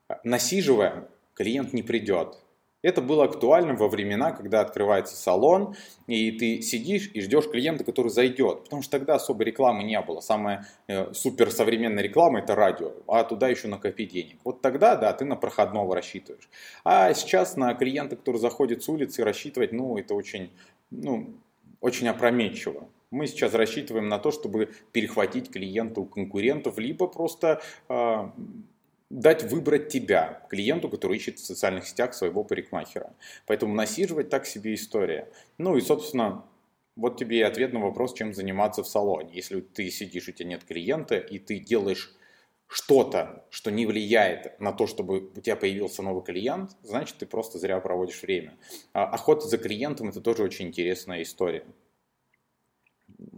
а, 0.07 0.19
насиживая, 0.23 1.09
клиент 1.33 1.73
не 1.73 1.81
придет. 1.81 2.37
Это 2.81 3.01
было 3.01 3.25
актуально 3.25 3.73
во 3.73 3.89
времена, 3.89 4.31
когда 4.31 4.61
открывается 4.61 5.15
салон, 5.17 5.75
и 6.07 6.31
ты 6.31 6.61
сидишь 6.61 7.11
и 7.13 7.19
ждешь 7.21 7.49
клиента, 7.49 7.83
который 7.83 8.07
зайдет. 8.07 8.63
Потому 8.63 8.81
что 8.81 8.91
тогда 8.91 9.15
особой 9.15 9.45
рекламы 9.45 9.83
не 9.83 9.99
было. 9.99 10.21
Самая 10.21 10.65
э, 10.87 11.13
суперсовременная 11.13 12.01
реклама– 12.01 12.39
это 12.39 12.55
радио, 12.55 12.93
а 13.07 13.23
туда 13.25 13.49
еще 13.49 13.67
накопи 13.67 14.05
денег. 14.05 14.37
Вот 14.45 14.61
тогда, 14.61 14.95
да, 14.95 15.11
ты 15.11 15.25
на 15.25 15.35
проходного 15.35 15.93
рассчитываешь. 15.93 16.49
А 16.85 17.13
сейчас 17.13 17.57
на 17.57 17.73
клиента, 17.73 18.15
который 18.15 18.37
заходит 18.37 18.81
с 18.81 18.87
улицы, 18.87 19.25
рассчитывать, 19.25 19.73
ну, 19.73 19.97
это 19.97 20.13
очень, 20.13 20.49
ну, 20.89 21.33
очень 21.81 22.07
опрометчиво. 22.07 22.87
Мы 23.11 23.27
сейчас 23.27 23.53
рассчитываем 23.55 24.07
на 24.07 24.19
то, 24.19 24.31
чтобы 24.31 24.69
перехватить 24.91 25.51
клиента 25.51 25.99
у 25.99 26.05
конкурентов, 26.05 26.77
либо 26.77 27.07
просто 27.07 27.61
э, 27.89 28.29
дать 29.09 29.43
выбрать 29.43 29.89
тебя, 29.89 30.45
клиенту, 30.49 30.89
который 30.89 31.17
ищет 31.17 31.39
в 31.39 31.45
социальных 31.45 31.87
сетях 31.87 32.13
своего 32.13 32.43
парикмахера. 32.43 33.15
Поэтому 33.47 33.73
насиживать 33.73 34.29
так 34.29 34.45
себе 34.45 34.75
история. 34.75 35.29
Ну 35.57 35.75
и, 35.77 35.81
собственно, 35.81 36.45
вот 36.95 37.17
тебе 37.17 37.39
и 37.39 37.43
ответ 37.43 37.73
на 37.73 37.79
вопрос, 37.79 38.13
чем 38.13 38.33
заниматься 38.33 38.83
в 38.83 38.87
салоне. 38.87 39.31
Если 39.33 39.61
ты 39.61 39.89
сидишь, 39.89 40.27
у 40.27 40.31
тебя 40.31 40.49
нет 40.49 40.63
клиента, 40.63 41.17
и 41.17 41.39
ты 41.39 41.59
делаешь 41.59 42.15
что-то, 42.67 43.45
что 43.49 43.71
не 43.71 43.87
влияет 43.87 44.59
на 44.59 44.71
то, 44.73 44.85
чтобы 44.85 45.31
у 45.35 45.41
тебя 45.41 45.55
появился 45.55 46.03
новый 46.03 46.23
клиент, 46.23 46.77
значит, 46.83 47.17
ты 47.17 47.25
просто 47.25 47.57
зря 47.57 47.79
проводишь 47.79 48.21
время. 48.21 48.57
А 48.93 49.05
охота 49.05 49.47
за 49.47 49.57
клиентом– 49.57 50.09
это 50.09 50.21
тоже 50.21 50.43
очень 50.43 50.67
интересная 50.67 51.23
история. 51.23 51.65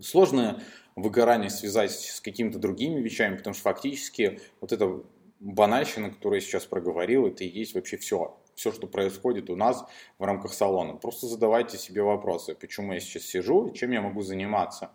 Сложно 0.02 0.62
выгорание 0.98 1.50
связать 1.50 1.92
с 1.92 2.20
какими-то 2.20 2.60
другими 2.60 3.00
вещами, 3.00 3.38
потому 3.38 3.54
что 3.54 3.64
фактически 3.64 4.42
вот 4.60 4.74
это 4.74 5.02
банальщина, 5.42 6.12
которую 6.12 6.40
я 6.40 6.46
сейчас 6.46 6.66
проговорил, 6.66 7.28
это 7.28 7.44
и 7.44 7.48
есть 7.48 7.74
вообще 7.74 7.98
все. 7.98 8.38
все, 8.56 8.72
что 8.72 8.88
происходит 8.88 9.50
у 9.50 9.56
нас 9.56 9.84
в 10.20 10.24
рамках 10.24 10.54
салона. 10.54 10.94
Просто 10.94 11.26
задавайте 11.26 11.78
себе 11.78 12.04
вопросы, 12.04 12.56
почему 12.56 12.94
я 12.94 13.00
сейчас 13.00 13.24
сижу 13.24 13.72
чем 13.72 13.92
я 13.92 14.02
могу 14.02 14.22
заниматься. 14.22 14.92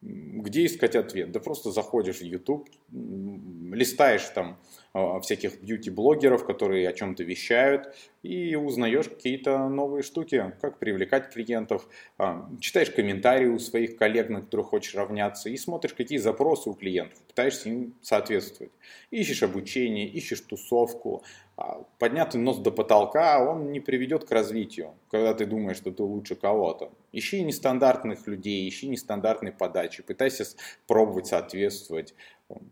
Где 0.00 0.64
искать 0.64 0.96
ответ? 0.96 1.30
Да 1.32 1.40
просто 1.40 1.70
заходишь 1.70 2.20
в 2.20 2.24
YouTube, 2.24 2.68
листаешь 2.90 4.26
там 4.30 4.58
всяких 4.94 5.60
бьюти-блогеров, 5.60 6.44
которые 6.44 6.88
о 6.88 6.92
чем-то 6.92 7.24
вещают, 7.24 7.94
и 8.22 8.54
узнаешь 8.54 9.08
какие-то 9.08 9.68
новые 9.68 10.02
штуки, 10.02 10.52
как 10.60 10.78
привлекать 10.78 11.32
клиентов, 11.32 11.86
а, 12.16 12.48
читаешь 12.60 12.90
комментарии 12.90 13.46
у 13.46 13.58
своих 13.58 13.96
коллег, 13.96 14.30
на 14.30 14.40
которых 14.40 14.68
хочешь 14.68 14.94
равняться, 14.94 15.50
и 15.50 15.56
смотришь, 15.56 15.94
какие 15.94 16.18
запросы 16.18 16.70
у 16.70 16.74
клиентов, 16.74 17.18
пытаешься 17.22 17.68
им 17.70 17.94
соответствовать. 18.02 18.72
Ищешь 19.10 19.42
обучение, 19.42 20.06
ищешь 20.06 20.40
тусовку, 20.40 21.24
а, 21.56 21.84
поднятый 21.98 22.40
нос 22.40 22.58
до 22.58 22.70
потолка, 22.70 23.44
он 23.44 23.72
не 23.72 23.80
приведет 23.80 24.24
к 24.24 24.30
развитию, 24.30 24.94
когда 25.10 25.34
ты 25.34 25.44
думаешь, 25.44 25.76
что 25.76 25.90
ты 25.92 26.02
лучше 26.02 26.34
кого-то. 26.36 26.92
Ищи 27.12 27.42
нестандартных 27.42 28.26
людей, 28.26 28.68
ищи 28.68 28.88
нестандартные 28.88 29.52
подачи, 29.52 30.02
пытайся 30.02 30.44
пробовать 30.86 31.26
соответствовать. 31.26 32.14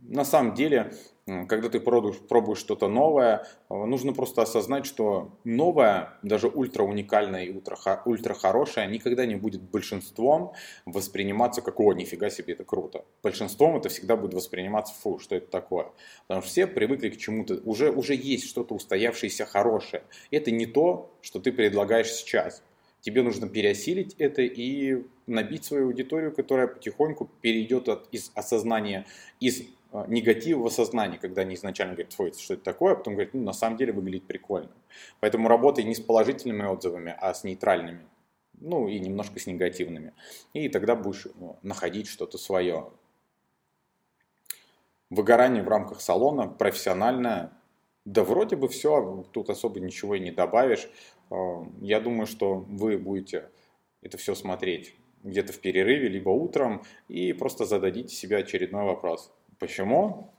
На 0.03 0.25
самом 0.25 0.55
деле, 0.55 0.93
когда 1.27 1.69
ты 1.69 1.79
пробуешь, 1.79 2.19
пробуешь 2.19 2.59
что-то 2.59 2.89
новое, 2.89 3.47
э, 3.71 3.75
нужно 3.75 4.13
просто 4.13 4.43
осознать, 4.43 4.87
что 4.87 5.39
новое, 5.45 6.19
даже 6.23 6.49
ультра 6.49 6.83
уникальное 6.83 7.45
и 7.45 7.51
ультра, 7.51 7.79
ультра 8.05 8.35
хорошее, 8.35 8.89
никогда 8.89 9.25
не 9.25 9.37
будет 9.37 9.63
большинством 9.63 10.53
восприниматься 10.85 11.63
как 11.63 11.79
«О, 11.79 11.93
нифига 11.93 12.29
себе, 12.29 12.55
это 12.55 12.65
круто». 12.65 13.05
Большинством 13.23 13.77
это 13.77 13.89
всегда 13.89 14.17
будет 14.17 14.35
восприниматься 14.35 14.95
«Фу, 15.01 15.19
что 15.19 15.37
это 15.37 15.47
такое?». 15.47 15.93
Потому 16.27 16.43
что 16.43 16.51
все 16.51 16.67
привыкли 16.67 17.11
к 17.11 17.17
чему-то, 17.17 17.61
уже, 17.65 17.91
уже 17.91 18.15
есть 18.15 18.49
что-то 18.49 18.75
устоявшееся 18.75 19.47
хорошее. 19.47 20.03
Это 20.31 20.51
не 20.51 20.67
то, 20.67 21.17
что 21.21 21.39
ты 21.39 21.53
предлагаешь 21.53 22.11
сейчас. 22.11 22.63
Тебе 23.03 23.23
нужно 23.23 23.49
переосилить 23.49 24.15
это 24.19 24.43
и 24.43 25.05
набить 25.27 25.65
свою 25.65 25.87
аудиторию, 25.87 26.33
которая 26.33 26.69
потихоньку 26.69 27.29
перейдет 27.41 27.89
от, 27.89 28.09
из 28.13 28.31
осознания, 28.37 29.07
из 29.41 29.63
а, 29.91 30.07
негатива 30.07 30.63
в 30.63 30.67
осознании, 30.67 31.19
когда 31.19 31.43
они 31.43 31.57
изначально 31.57 31.95
говорят, 31.95 32.15
ой, 32.17 32.33
что 32.33 32.55
это 32.55 32.63
такое, 32.63 32.93
а 32.93 32.97
потом 32.97 33.15
говорят, 33.15 33.35
ну, 33.35 33.43
на 33.43 33.53
самом 33.53 33.77
деле 33.77 33.93
выглядит 33.93 34.25
прикольно. 34.29 34.71
Поэтому 35.19 35.49
работай 35.49 35.83
не 35.83 35.97
с 35.97 36.01
положительными 36.01 36.63
отзывами, 36.63 37.15
а 37.19 37.35
с 37.35 37.43
нейтральными, 37.43 38.07
ну, 38.61 38.87
и 38.87 39.01
немножко 39.01 39.41
с 39.41 39.47
негативными. 39.47 40.15
И 40.53 40.69
тогда 40.69 40.95
будешь 40.95 41.27
ну, 41.41 41.59
находить 41.63 42.07
что-то 42.07 42.39
свое. 42.39 42.89
Выгорание 45.11 45.65
в 45.65 45.69
рамках 45.69 46.01
салона 46.01 46.47
профессиональное, 46.47 47.53
да 48.05 48.23
вроде 48.23 48.55
бы 48.55 48.69
все, 48.69 49.25
тут 49.33 49.51
особо 49.51 49.81
ничего 49.81 50.15
и 50.15 50.21
не 50.21 50.31
добавишь. 50.31 50.89
Я 51.81 52.01
думаю, 52.01 52.27
что 52.27 52.57
вы 52.57 52.99
будете 52.99 53.51
это 54.03 54.19
все 54.19 54.35
смотреть 54.35 54.95
где-то 55.23 55.53
в 55.53 55.61
перерыве, 55.61 56.09
либо 56.09 56.31
утром, 56.31 56.83
и 57.09 57.33
просто 57.33 57.65
зададите 57.65 58.15
себе 58.15 58.39
очередной 58.39 58.85
вопрос. 58.85 59.33
Почему 59.59 60.33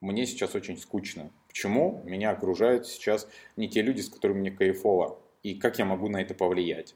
мне 0.00 0.26
сейчас 0.26 0.54
очень 0.54 0.76
скучно? 0.76 1.30
Почему 1.48 2.02
меня 2.04 2.30
окружают 2.30 2.86
сейчас 2.86 3.28
не 3.56 3.68
те 3.68 3.82
люди, 3.82 4.00
с 4.00 4.08
которыми 4.08 4.40
мне 4.40 4.50
кайфово? 4.50 5.18
И 5.42 5.54
как 5.54 5.78
я 5.78 5.84
могу 5.84 6.08
на 6.08 6.20
это 6.20 6.34
повлиять? 6.34 6.94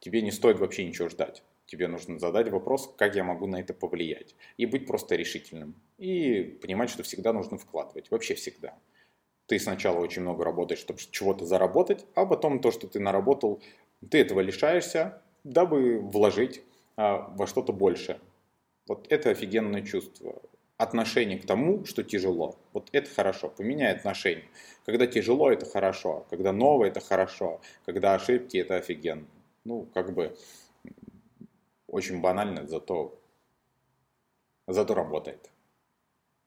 Тебе 0.00 0.20
не 0.20 0.30
стоит 0.30 0.58
вообще 0.58 0.84
ничего 0.84 1.08
ждать. 1.08 1.42
Тебе 1.66 1.88
нужно 1.88 2.18
задать 2.18 2.48
вопрос, 2.50 2.94
как 2.96 3.16
я 3.16 3.24
могу 3.24 3.46
на 3.46 3.58
это 3.58 3.74
повлиять. 3.74 4.36
И 4.56 4.66
быть 4.66 4.86
просто 4.86 5.16
решительным. 5.16 5.74
И 5.98 6.58
понимать, 6.62 6.90
что 6.90 7.02
всегда 7.02 7.32
нужно 7.32 7.58
вкладывать. 7.58 8.10
Вообще 8.10 8.34
всегда. 8.34 8.78
Ты 9.46 9.58
сначала 9.58 9.98
очень 9.98 10.22
много 10.22 10.44
работаешь, 10.44 10.80
чтобы 10.80 10.98
чего-то 10.98 11.44
заработать, 11.44 12.04
а 12.14 12.26
потом 12.26 12.60
то, 12.60 12.70
что 12.70 12.88
ты 12.88 12.98
наработал, 12.98 13.62
ты 14.10 14.18
этого 14.18 14.40
лишаешься, 14.40 15.22
дабы 15.44 16.00
вложить 16.00 16.62
а, 16.96 17.32
во 17.36 17.46
что-то 17.46 17.72
большее. 17.72 18.20
Вот 18.88 19.06
это 19.10 19.30
офигенное 19.30 19.82
чувство. 19.82 20.42
Отношение 20.76 21.38
к 21.38 21.46
тому, 21.46 21.84
что 21.86 22.02
тяжело. 22.02 22.56
Вот 22.72 22.88
это 22.92 23.08
хорошо. 23.08 23.48
Поменяй 23.48 23.92
отношение. 23.92 24.44
Когда 24.84 25.06
тяжело, 25.06 25.50
это 25.50 25.64
хорошо. 25.64 26.26
Когда 26.28 26.52
новое, 26.52 26.88
это 26.88 27.00
хорошо. 27.00 27.60
Когда 27.86 28.14
ошибки, 28.14 28.58
это 28.58 28.76
офигенно. 28.76 29.26
Ну, 29.64 29.86
как 29.94 30.12
бы 30.12 30.36
очень 31.86 32.20
банально, 32.20 32.66
зато, 32.66 33.18
зато 34.66 34.94
работает. 34.94 35.50